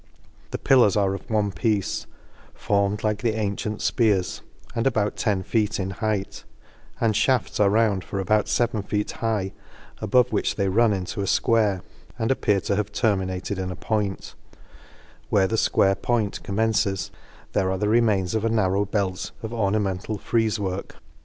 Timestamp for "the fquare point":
15.45-16.41